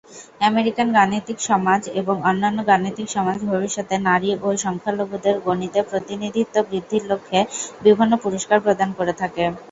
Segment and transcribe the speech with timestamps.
[0.41, 7.39] American গাণিতিক সমাজ এবং অন্যান্য গাণিতিক সমাজ ভবিষ্যতে নারী ও সংখ্যালঘুদের গণিতে প্রতিনিধিত্ব বৃদ্ধির লক্ষ্যে
[7.83, 9.43] বিভিন্ন পুরস্কার প্রদান করে থাকে।